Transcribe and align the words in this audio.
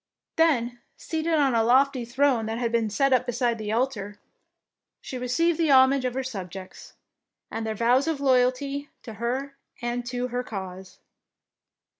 Then, 0.35 0.79
seated 0.97 1.35
on 1.35 1.53
a 1.53 1.61
lofty 1.63 2.05
throne 2.05 2.47
that 2.47 2.57
had 2.57 2.71
been 2.71 2.89
set 2.89 3.13
up 3.13 3.27
beside 3.27 3.59
the 3.59 3.71
altar, 3.71 4.19
she 4.99 5.19
6 5.19 5.31
65 5.31 5.31
DEEDS 5.31 5.35
OF 5.35 5.37
DAKING 5.37 5.47
received 5.47 5.59
the 5.59 5.71
homage 5.77 6.05
of 6.05 6.13
her 6.15 6.23
subjects, 6.23 6.93
and 7.51 7.67
their 7.67 7.75
vows 7.75 8.07
of 8.07 8.19
loyalty 8.19 8.89
to 9.03 9.13
her 9.21 9.55
and 9.79 10.03
to 10.07 10.29
her 10.29 10.43
cause. 10.43 10.97